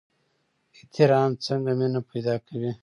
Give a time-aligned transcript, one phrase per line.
[0.75, 2.71] احترام څنګه مینه پیدا کوي؟